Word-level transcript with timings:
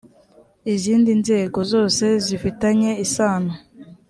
izindi 0.73 1.11
nzego 1.21 1.59
zose 1.71 2.05
zifitanye 2.25 2.91
isano 3.05 3.53